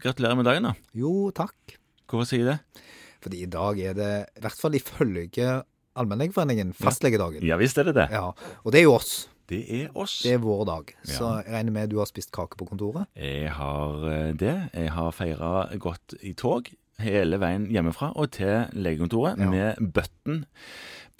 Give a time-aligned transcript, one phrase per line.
[0.00, 0.72] Gratulerer med dagen, da.
[0.96, 1.74] Jo, takk.
[2.08, 2.86] Hvorfor sier jeg det?
[3.22, 5.50] Fordi i dag er det, i hvert fall ifølge
[5.92, 7.44] Allmennlegeforeningen, fastlegedagen.
[7.44, 8.06] Ja visst er det det.
[8.14, 8.30] Ja,
[8.64, 9.28] Og det er jo oss.
[9.52, 10.22] Det er oss.
[10.24, 10.92] Det er vår dag.
[11.04, 11.10] Ja.
[11.12, 13.04] Så jeg regner med du har spist kake på kontoret?
[13.18, 14.54] Jeg har eh, det.
[14.72, 16.70] Jeg har feira godt i tog
[17.04, 19.50] hele veien hjemmefra og til legekontoret Ja.
[19.50, 20.44] med bøtten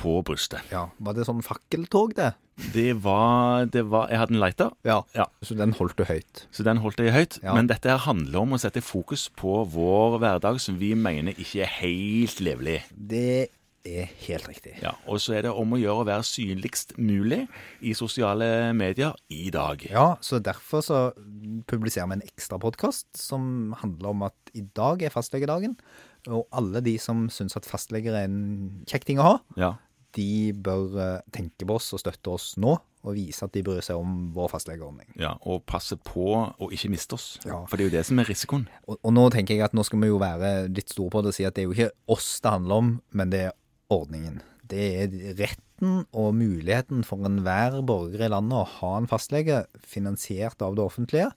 [0.01, 0.65] på brystet.
[0.73, 0.87] Ja.
[0.99, 2.33] Var det sånn fakkeltog, det?
[2.73, 5.03] Det var, det var Jeg hadde en lighter, Ja.
[5.15, 5.27] Ja.
[5.43, 6.47] Så den holdt du høyt?
[6.53, 7.39] så den holdt jeg høyt.
[7.43, 7.55] Ja.
[7.55, 11.63] Men dette her handler om å sette fokus på vår hverdag som vi mener ikke
[11.63, 12.83] er helt levelig.
[12.93, 13.49] Det
[13.85, 14.77] er helt riktig.
[14.83, 17.49] Ja, Og så er det om å gjøre å være synligst mulig
[17.83, 19.83] i sosiale medier i dag.
[19.91, 21.01] Ja, så derfor så
[21.71, 25.77] publiserer vi en ekstra podkast som handler om at i dag er fastlegedagen.
[26.31, 29.73] Og alle de som syns at fastleger er en kjekk ting å ha, Ja.
[30.15, 33.81] de bør eh, tenke på oss og støtte oss nå, og vise at de bryr
[33.83, 35.09] seg om vår fastlegeordning.
[35.19, 37.39] ja og passe på å ikke miste oss.
[37.45, 37.65] Ja.
[37.67, 38.69] For det er jo det som er risikoen.
[38.87, 41.33] Og, og nå tenker jeg at nå skal vi jo være litt store på det
[41.33, 43.53] og si at det er jo ikke oss det handler om, men det er
[43.93, 44.41] ordningen.
[44.73, 50.63] Det er retten og muligheten for enhver borger i landet å ha en fastlege finansiert
[50.65, 51.31] av det offentlige,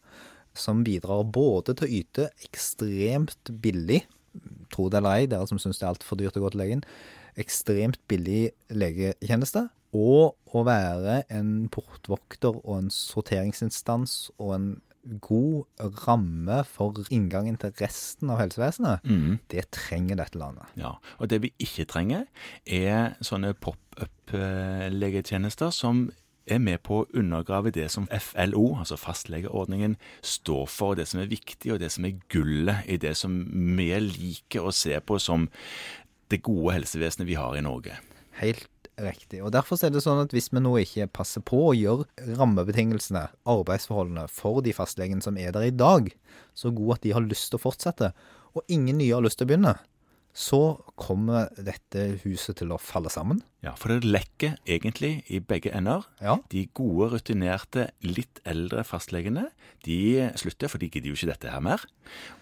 [0.56, 4.06] som bidrar både til å yte ekstremt billig,
[4.72, 6.86] tro det eller ei, dere som syns det er altfor dyrt å gå til legen,
[7.40, 14.68] ekstremt billig legetjeneste, og å være en portvokter og en sorteringsinstans og en
[15.22, 15.64] god
[16.08, 19.00] ramme for inngangen til resten av helsevesenet,
[19.52, 20.66] det trenger dette landet.
[20.76, 22.26] Ja, Og det vi ikke trenger,
[22.66, 26.12] er sånne pop-up-legetjenester som
[26.46, 30.96] er med på å undergrave det som FLO, altså fastlegeordningen, står for.
[30.96, 33.40] Det som er viktig, og det som er gullet i det som
[33.78, 35.48] vi liker å se på som
[36.30, 37.98] det gode helsevesenet vi har i Norge.
[38.42, 38.68] Helt
[39.02, 39.42] riktig.
[39.44, 43.28] Og Derfor er det sånn at hvis vi nå ikke passer på å gjøre rammebetingelsene,
[43.56, 46.12] arbeidsforholdene, for de fastlegene som er der i dag,
[46.58, 48.14] så gode at de har lyst til å fortsette,
[48.56, 49.76] og ingen nye har lyst til å begynne,
[50.36, 50.60] så
[51.00, 53.40] kommer dette huset til å falle sammen.
[53.64, 56.04] Ja, For det lekker egentlig i begge ender.
[56.20, 56.36] Ja.
[56.52, 59.48] De gode, rutinerte, litt eldre fastlegene
[59.88, 61.88] de slutter, for de gidder jo ikke dette her mer.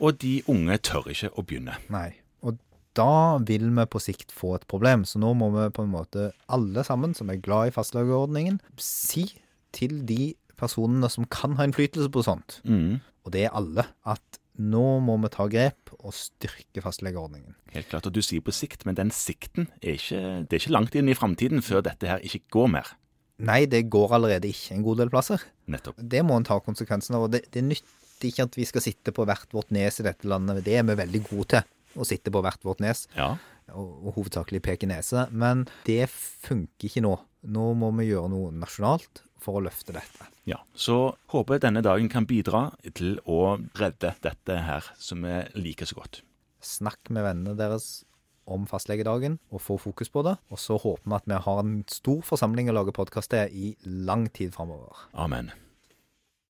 [0.01, 1.77] Og de unge tør ikke å begynne.
[1.93, 2.09] Nei.
[2.41, 2.57] Og
[2.97, 5.03] da vil vi på sikt få et problem.
[5.09, 9.25] Så nå må vi på en måte, alle sammen som er glad i fastlegeordningen, si
[9.73, 14.39] til de personene som kan ha innflytelse på sånt, Mm, og det er alle, at
[14.59, 17.55] nå må vi ta grep og styrke fastlegeordningen.
[17.73, 18.05] helt klart.
[18.05, 21.09] Og du sier på sikt, men den sikten er ikke, det er ikke langt inn
[21.09, 22.91] i framtiden før dette her ikke går mer.
[23.39, 25.41] Nei, det går allerede ikke en god del plasser.
[25.67, 25.95] Nettopp.
[25.97, 27.23] Det må en ta konsekvensen av.
[27.23, 30.27] og det, det nytter ikke at vi skal sitte på hvert vårt nes i dette
[30.29, 30.61] landet.
[30.63, 31.63] Det er vi veldig gode til,
[31.95, 33.05] å sitte på hvert vårt nes.
[33.17, 33.35] Ja.
[33.73, 35.27] og, og hovedsakelig peke nese.
[35.31, 37.17] Men det funker ikke nå.
[37.53, 40.29] Nå må vi gjøre noe nasjonalt for å løfte dette.
[40.47, 40.61] ja.
[40.75, 45.89] Så håper jeg denne dagen kan bidra til å redde dette her, som vi liker
[45.89, 46.21] så godt.
[46.63, 48.05] Snakk med vennene deres
[48.47, 50.37] om fastlegedagen og få fokus på det.
[50.51, 53.73] Og så håper vi at vi har en stor forsamling å lage podkast til i
[53.83, 55.07] lang tid framover.
[55.15, 55.51] Amen.